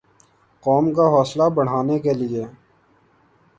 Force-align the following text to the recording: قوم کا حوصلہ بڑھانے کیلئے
قوم 0.63 0.85
کا 0.95 1.05
حوصلہ 1.13 1.47
بڑھانے 1.55 1.97
کیلئے 2.03 2.27